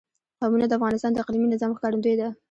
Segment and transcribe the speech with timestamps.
[0.39, 2.27] قومونه د افغانستان د اقلیمي نظام ښکارندوی ده.